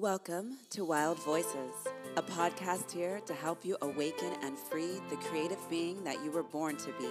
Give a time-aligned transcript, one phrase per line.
[0.00, 1.72] Welcome to Wild Voices,
[2.16, 6.42] a podcast here to help you awaken and free the creative being that you were
[6.42, 7.08] born to be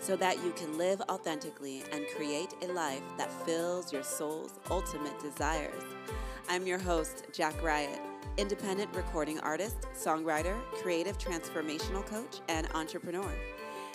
[0.00, 5.18] so that you can live authentically and create a life that fills your soul's ultimate
[5.18, 5.82] desires.
[6.46, 7.98] I'm your host, Jack Riot,
[8.36, 13.32] independent recording artist, songwriter, creative transformational coach, and entrepreneur.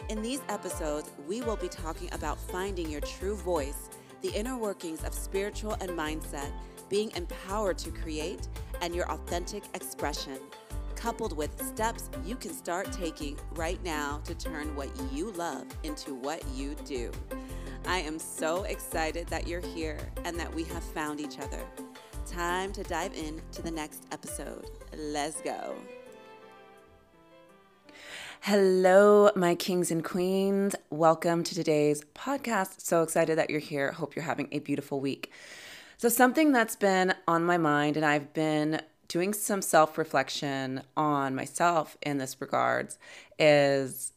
[0.09, 3.91] In these episodes, we will be talking about finding your true voice,
[4.23, 6.51] the inner workings of spiritual and mindset,
[6.89, 8.47] being empowered to create,
[8.81, 10.37] and your authentic expression,
[10.95, 16.13] coupled with steps you can start taking right now to turn what you love into
[16.15, 17.11] what you do.
[17.85, 21.61] I am so excited that you're here and that we have found each other.
[22.25, 24.65] Time to dive in to the next episode.
[24.97, 25.75] Let's go.
[28.41, 30.75] Hello, my kings and queens.
[30.89, 32.81] Welcome to today's podcast.
[32.81, 33.91] So excited that you're here.
[33.91, 35.31] Hope you're having a beautiful week.
[35.97, 41.35] So, something that's been on my mind, and I've been doing some self reflection on
[41.35, 42.97] myself in this regards,
[43.39, 44.11] is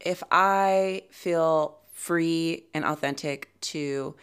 [0.00, 4.16] if I feel free and authentic to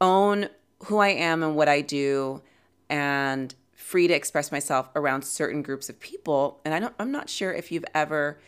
[0.00, 0.48] own
[0.84, 2.42] who I am and what I do
[2.88, 6.60] and free to express myself around certain groups of people.
[6.64, 8.38] And I don't I'm not sure if you've ever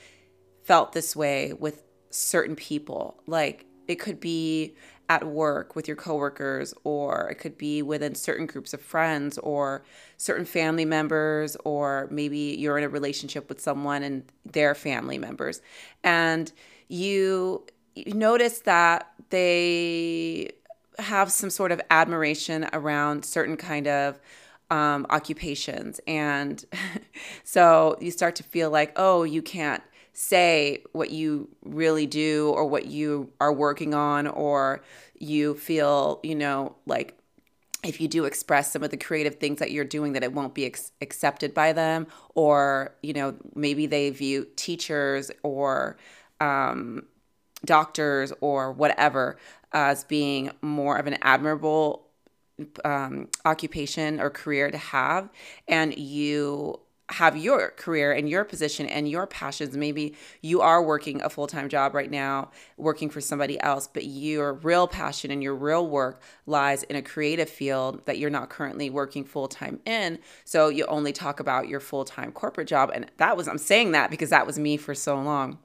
[0.65, 3.21] felt this way with certain people.
[3.27, 4.77] Like it could be
[5.09, 9.85] at work with your coworkers or it could be within certain groups of friends or
[10.17, 15.61] certain family members or maybe you're in a relationship with someone and their family members.
[16.03, 16.53] And
[16.89, 20.51] you, you notice that they
[20.99, 24.21] have some sort of admiration around certain kind of
[24.71, 26.01] um, occupations.
[26.07, 26.65] And
[27.45, 29.83] so you start to feel like oh you can't
[30.19, 34.83] say what you really do or what you are working on or
[35.19, 37.19] you feel you know like
[37.85, 40.55] if you do express some of the creative things that you're doing that it won't
[40.55, 45.99] be ex- accepted by them or you know maybe they view teachers or
[46.41, 47.05] um,
[47.67, 49.37] doctors or whatever
[49.73, 52.07] as being more of an admirable
[52.87, 55.29] um, occupation or career to have
[55.69, 56.81] and you
[57.11, 59.77] have your career and your position and your passions.
[59.77, 64.05] Maybe you are working a full time job right now, working for somebody else, but
[64.05, 68.51] your real passion and your real work lies in a creative field that you're not
[68.51, 70.19] currently working full time in.
[70.45, 72.91] So you only talk about your full time corporate job.
[72.93, 75.59] And that was, I'm saying that because that was me for so long.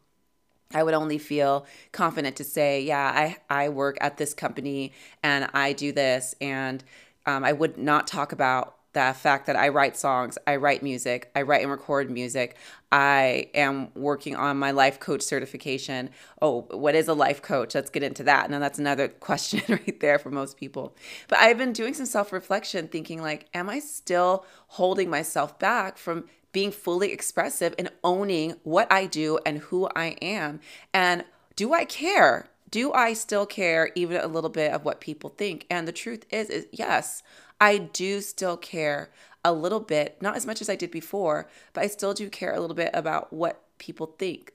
[0.74, 5.50] I would only feel confident to say, yeah, I, I work at this company and
[5.53, 6.35] I do this.
[6.40, 6.84] And
[7.25, 11.31] um, I would not talk about the fact that I write songs, I write music,
[11.35, 12.57] I write and record music.
[12.91, 16.09] I am working on my life coach certification.
[16.41, 17.74] Oh, what is a life coach?
[17.74, 18.50] Let's get into that.
[18.50, 20.94] Now, that's another question right there for most people.
[21.30, 25.97] But I've been doing some self reflection, thinking, like, am I still holding myself back
[25.97, 30.59] from being fully expressive and owning what I do and who I am?
[30.94, 31.24] And
[31.56, 32.47] do I care?
[32.69, 35.66] Do I still care even a little bit of what people think?
[35.69, 37.22] And the truth is, is yes,
[37.62, 39.12] I do still care
[39.46, 42.54] a little bit, not as much as I did before, but I still do care
[42.54, 44.54] a little bit about what people think.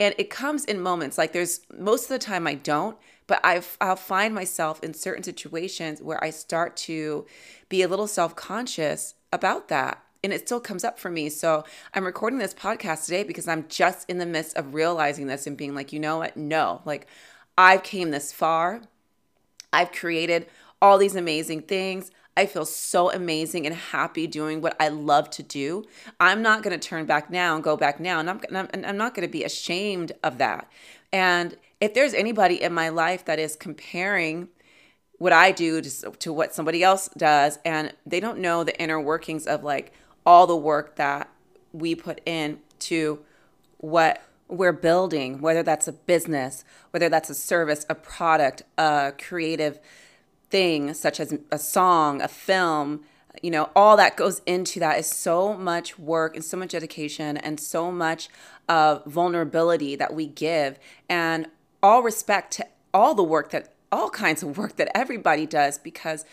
[0.00, 3.76] And it comes in moments like there's most of the time I don't, but I've,
[3.80, 7.26] I'll find myself in certain situations where I start to
[7.68, 10.02] be a little self conscious about that.
[10.22, 11.28] And it still comes up for me.
[11.28, 15.46] So I'm recording this podcast today because I'm just in the midst of realizing this
[15.46, 16.36] and being like, you know what?
[16.36, 17.06] No, like
[17.58, 18.80] I've came this far.
[19.72, 20.46] I've created
[20.80, 22.10] all these amazing things.
[22.36, 25.84] I feel so amazing and happy doing what I love to do.
[26.18, 28.18] I'm not going to turn back now and go back now.
[28.18, 30.68] And I'm, I'm, I'm not going to be ashamed of that.
[31.12, 34.48] And if there's anybody in my life that is comparing
[35.18, 39.00] what I do to, to what somebody else does, and they don't know the inner
[39.00, 39.92] workings of like
[40.26, 41.28] all the work that
[41.72, 43.20] we put in to
[43.78, 49.78] what we're building, whether that's a business, whether that's a service, a product, a creative
[50.54, 53.00] thing such as a song, a film,
[53.42, 57.36] you know, all that goes into that is so much work and so much dedication
[57.36, 58.28] and so much
[58.68, 60.78] uh, vulnerability that we give.
[61.08, 61.48] And
[61.82, 66.24] all respect to all the work that, all kinds of work that everybody does because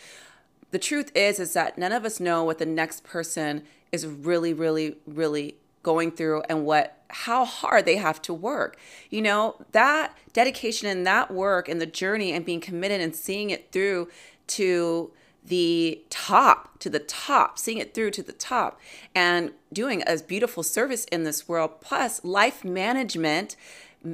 [0.70, 4.54] the truth is is that none of us know what the next person is really
[4.54, 8.78] really really going through and what how hard they have to work.
[9.10, 13.50] You know, that dedication and that work and the journey and being committed and seeing
[13.50, 14.08] it through
[14.48, 15.12] to
[15.44, 18.80] the top, to the top, seeing it through to the top,
[19.14, 23.56] and doing a beautiful service in this world, plus life management,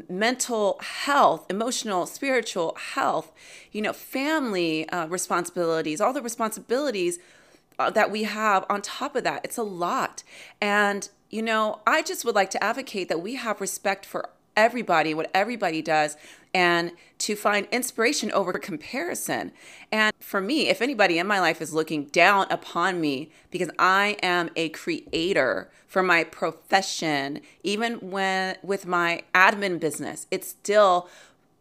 [0.08, 3.30] mental health, emotional, spiritual health,
[3.72, 7.18] you know, family uh, responsibilities, all the responsibilities
[7.78, 9.44] uh, that we have on top of that.
[9.44, 10.22] It's a lot.
[10.60, 15.14] And, you know, I just would like to advocate that we have respect for everybody,
[15.14, 16.16] what everybody does,
[16.52, 19.52] and to find inspiration over comparison.
[19.92, 24.16] And for me, if anybody in my life is looking down upon me because I
[24.22, 31.08] am a creator for my profession, even when with my admin business, it's still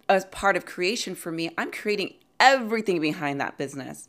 [0.10, 1.52] a part of creation for me.
[1.58, 4.08] I'm creating everything behind that business.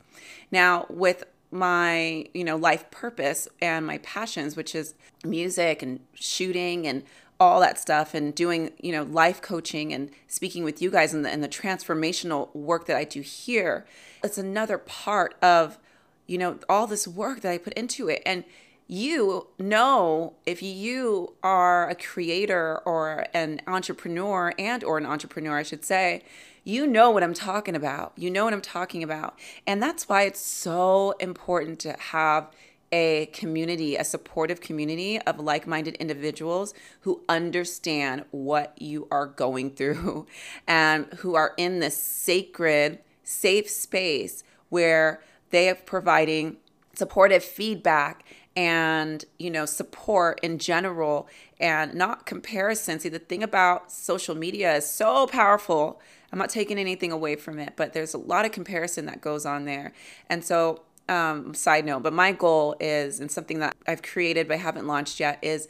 [0.50, 6.86] Now, with my you know life purpose and my passions which is music and shooting
[6.86, 7.02] and
[7.40, 11.24] all that stuff and doing you know life coaching and speaking with you guys and
[11.24, 13.86] the, and the transformational work that i do here
[14.22, 15.78] it's another part of
[16.26, 18.22] you know all this work that i put into it.
[18.24, 18.44] And
[18.86, 25.62] you know if you are a creator or an entrepreneur and or an entrepreneur i
[25.62, 26.22] should say
[26.68, 28.12] you know what i'm talking about.
[28.16, 29.38] You know what i'm talking about.
[29.66, 32.50] And that's why it's so important to have
[32.92, 39.70] a community, a supportive community of like minded individuals who understand what you are going
[39.70, 40.26] through
[40.68, 46.58] and who are in this sacred, safe space where they are providing
[46.94, 48.24] supportive feedback
[48.56, 51.28] and you know support in general
[51.60, 52.98] and not comparison.
[53.00, 56.00] See the thing about social media is so powerful.
[56.32, 59.46] I'm not taking anything away from it but there's a lot of comparison that goes
[59.46, 59.92] on there.
[60.28, 64.58] And so um, side note, but my goal is, and something that I've created but
[64.58, 65.68] haven't launched yet, is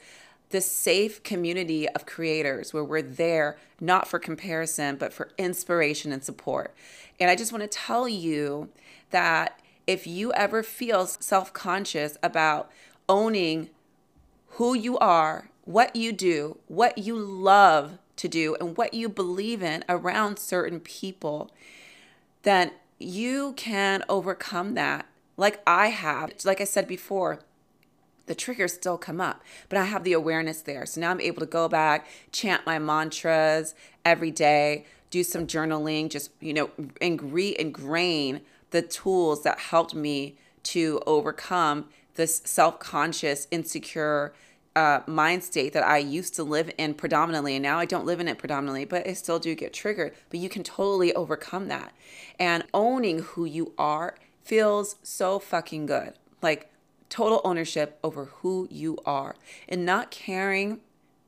[0.49, 6.23] this safe community of creators where we're there not for comparison, but for inspiration and
[6.23, 6.73] support.
[7.19, 8.69] And I just want to tell you
[9.11, 9.59] that
[9.89, 12.69] if you ever feel self conscious about
[13.09, 13.71] owning
[14.49, 19.63] who you are, what you do, what you love to do, and what you believe
[19.63, 21.49] in around certain people,
[22.43, 22.69] then
[22.99, 25.07] you can overcome that
[25.37, 26.33] like I have.
[26.45, 27.39] Like I said before,
[28.27, 30.85] the triggers still come up, but I have the awareness there.
[30.85, 33.73] So now I'm able to go back, chant my mantras
[34.05, 36.69] every day, do some journaling, just, you know,
[37.01, 38.41] and re ingrain
[38.71, 41.85] the tools that helped me to overcome
[42.15, 44.33] this self conscious, insecure
[44.75, 47.55] uh, mind state that I used to live in predominantly.
[47.55, 50.13] And now I don't live in it predominantly, but I still do get triggered.
[50.29, 51.93] But you can totally overcome that.
[52.37, 56.13] And owning who you are feels so fucking good.
[56.41, 56.71] Like
[57.09, 59.35] total ownership over who you are
[59.67, 60.79] and not caring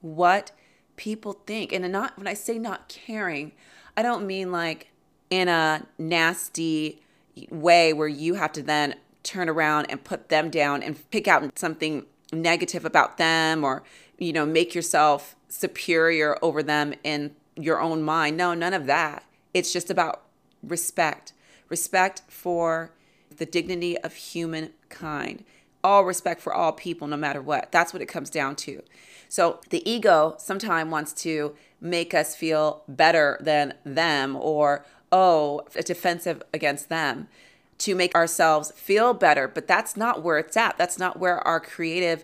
[0.02, 0.52] what
[0.96, 1.74] people think.
[1.74, 3.52] And not when I say not caring,
[3.98, 4.92] I don't mean like
[5.30, 7.02] in a nasty
[7.50, 11.57] way where you have to then turn around and put them down and pick out
[11.57, 13.83] something negative about them or
[14.18, 18.38] you know make yourself superior over them in your own mind.
[18.38, 19.25] No, none of that.
[19.54, 20.24] It's just about
[20.63, 21.33] respect.
[21.69, 22.94] Respect for
[23.38, 25.44] the dignity of humankind,
[25.84, 27.72] all respect for all people, no matter what.
[27.72, 28.81] That's what it comes down to.
[29.30, 36.42] So the ego sometimes wants to make us feel better than them or, oh, defensive
[36.54, 37.28] against them
[37.80, 39.48] to make ourselves feel better.
[39.48, 40.78] But that's not where it's at.
[40.78, 42.24] That's not where our creative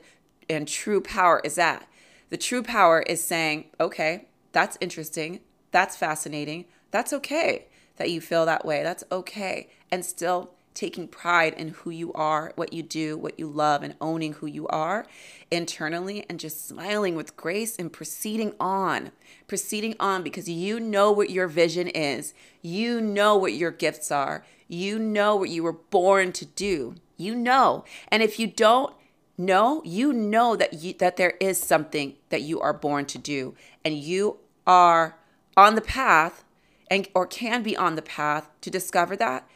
[0.50, 1.88] and true power is at.
[2.30, 5.40] The true power is saying, okay, that's interesting.
[5.72, 6.66] That's fascinating.
[6.92, 7.68] That's okay
[7.98, 8.84] that you feel that way.
[8.84, 9.70] That's okay.
[9.92, 13.96] And still taking pride in who you are, what you do, what you love, and
[14.00, 15.06] owning who you are
[15.50, 19.12] internally and just smiling with grace and proceeding on.
[19.48, 24.46] Proceeding on because you know what your vision is, you know what your gifts are,
[24.68, 26.96] you know what you were born to do.
[27.18, 27.84] You know.
[28.10, 28.94] And if you don't,
[29.38, 33.56] know, you know that you that there is something that you are born to do
[33.86, 35.18] and you are
[35.56, 36.44] on the path
[36.90, 39.48] and or can be on the path to discover that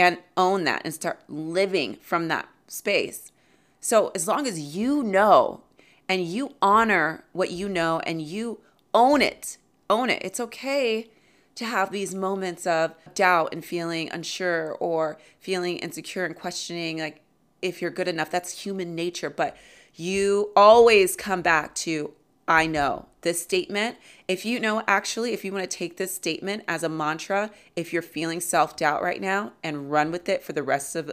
[0.00, 3.32] and own that and start living from that space.
[3.80, 5.60] So, as long as you know
[6.08, 8.60] and you honor what you know and you
[8.94, 9.58] own it,
[9.90, 10.22] own it.
[10.24, 11.10] It's okay
[11.54, 17.20] to have these moments of doubt and feeling unsure or feeling insecure and questioning like
[17.60, 18.30] if you're good enough.
[18.30, 19.54] That's human nature, but
[19.94, 22.12] you always come back to
[22.48, 23.09] I know.
[23.22, 23.96] This statement,
[24.28, 27.92] if you know, actually, if you want to take this statement as a mantra, if
[27.92, 31.12] you're feeling self doubt right now and run with it for the rest of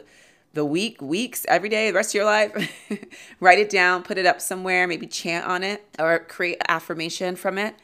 [0.54, 2.90] the week, weeks, every day, the rest of your life,
[3.40, 7.58] write it down, put it up somewhere, maybe chant on it or create affirmation from
[7.58, 7.76] it.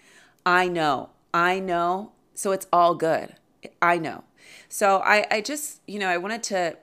[0.45, 2.13] I know, I know.
[2.33, 3.35] So it's all good.
[3.81, 4.23] I know.
[4.69, 6.77] So I, I just, you know, I wanted to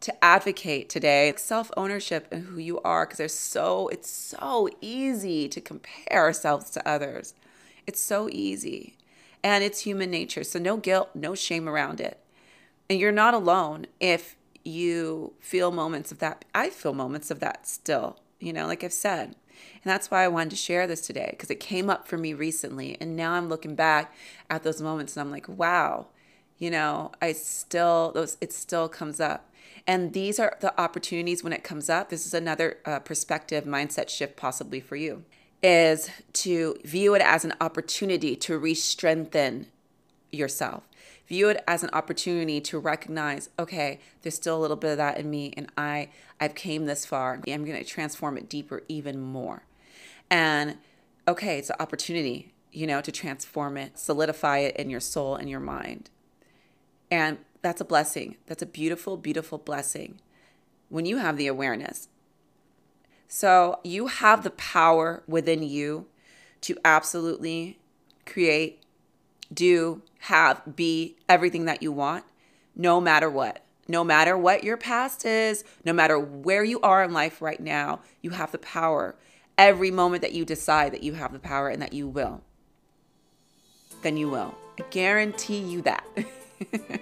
[0.00, 5.48] to advocate today self ownership and who you are because there's so it's so easy
[5.48, 7.34] to compare ourselves to others.
[7.86, 8.96] It's so easy.
[9.42, 10.44] And it's human nature.
[10.44, 12.18] So no guilt, no shame around it.
[12.90, 16.44] And you're not alone if you feel moments of that.
[16.54, 19.36] I feel moments of that still, you know, like I've said.
[19.82, 22.34] And that's why I wanted to share this today because it came up for me
[22.34, 22.96] recently.
[23.00, 24.14] And now I'm looking back
[24.50, 26.06] at those moments and I'm like, wow,
[26.58, 29.47] you know, I still, those, it still comes up.
[29.86, 32.10] And these are the opportunities when it comes up.
[32.10, 35.24] This is another uh, perspective mindset shift possibly for you
[35.62, 39.66] is to view it as an opportunity to re-strengthen
[40.30, 40.84] yourself.
[41.26, 45.18] View it as an opportunity to recognize okay there's still a little bit of that
[45.18, 46.08] in me and i
[46.40, 47.40] i've came this far.
[47.46, 49.62] I'm to transform it deeper even more.
[50.30, 50.78] And
[51.26, 55.50] okay it's an opportunity you know to transform it solidify it in your soul and
[55.50, 56.10] your mind.
[57.10, 60.20] And that's a blessing that's a beautiful beautiful blessing
[60.88, 62.08] when you have the awareness
[63.28, 66.06] so you have the power within you
[66.62, 67.78] to absolutely
[68.24, 68.82] create
[69.52, 72.24] do, have, be everything that you want,
[72.74, 73.64] no matter what.
[73.90, 78.00] No matter what your past is, no matter where you are in life right now,
[78.20, 79.16] you have the power.
[79.56, 82.42] Every moment that you decide that you have the power and that you will,
[84.02, 84.54] then you will.
[84.78, 86.04] I guarantee you that.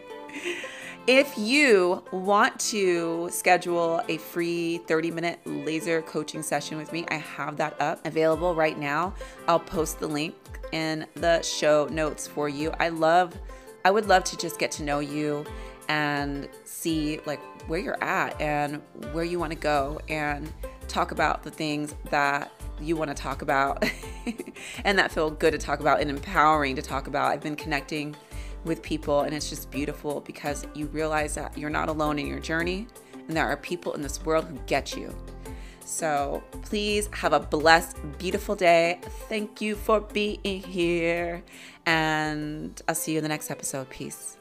[1.06, 7.14] If you want to schedule a free 30 minute laser coaching session with me, I
[7.14, 9.14] have that up available right now.
[9.46, 10.34] I'll post the link
[10.72, 12.72] in the show notes for you.
[12.80, 13.38] I love,
[13.84, 15.46] I would love to just get to know you
[15.88, 18.82] and see like where you're at and
[19.12, 20.52] where you want to go and
[20.88, 23.88] talk about the things that you want to talk about
[24.84, 27.30] and that feel good to talk about and empowering to talk about.
[27.30, 28.16] I've been connecting
[28.66, 32.40] with people, and it's just beautiful because you realize that you're not alone in your
[32.40, 32.86] journey,
[33.28, 35.14] and there are people in this world who get you.
[35.84, 39.00] So please have a blessed, beautiful day.
[39.28, 41.42] Thank you for being here,
[41.86, 43.88] and I'll see you in the next episode.
[43.88, 44.36] Peace.